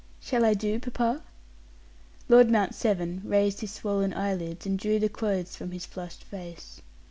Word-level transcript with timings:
"Shall 0.19 0.43
I 0.45 0.55
do, 0.55 0.79
papa?" 0.79 1.21
Lord 2.27 2.49
Mount 2.49 2.73
Severn 2.73 3.21
raised 3.23 3.59
his 3.61 3.71
swollen 3.73 4.15
eyelids 4.15 4.65
and 4.65 4.79
drew 4.79 4.97
the 4.97 5.09
clothes 5.09 5.55
from 5.55 5.69
his 5.73 5.85
flushed 5.85 6.23
face. 6.23 6.81